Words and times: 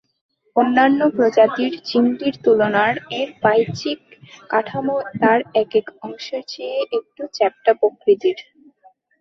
অন্যান্য 0.55 0.99
প্রজাতির 1.15 1.73
চিংড়ির 1.87 2.35
তুলনার 2.43 2.95
এর 3.19 3.29
বাহ্যিক 3.43 3.99
কাঠামো 4.49 4.97
তার 5.19 5.39
একেক 5.61 5.85
অংশের 6.01 6.43
চেয়ে 6.47 6.77
একটু 6.97 7.21
চ্যাপ্টা 7.33 7.71
প্রকৃতির। 7.79 8.37